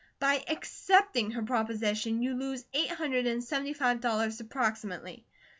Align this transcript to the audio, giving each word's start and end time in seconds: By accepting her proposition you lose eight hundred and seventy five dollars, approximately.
By 0.17 0.43
accepting 0.47 1.29
her 1.29 1.43
proposition 1.43 2.23
you 2.23 2.33
lose 2.33 2.65
eight 2.73 2.89
hundred 2.89 3.27
and 3.27 3.43
seventy 3.43 3.73
five 3.73 4.01
dollars, 4.01 4.39
approximately. 4.39 5.27